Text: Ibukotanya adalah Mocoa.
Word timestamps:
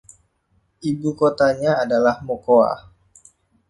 Ibukotanya 0.89 1.71
adalah 1.83 2.15
Mocoa. 2.25 2.73